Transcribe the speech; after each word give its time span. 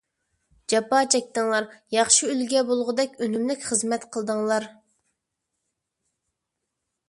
جاپا 0.71 1.01
چەكتىڭلار. 1.15 1.67
ياخشى 1.97 2.31
ئۈلگە 2.31 2.65
بولغۇدەك 2.71 3.15
ئۈنۈملۈك 3.27 3.69
خىزمەت 3.69 4.11
قىلدىڭلار. 4.17 4.69